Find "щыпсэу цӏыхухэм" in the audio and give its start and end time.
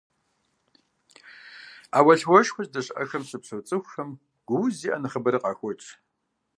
3.29-4.09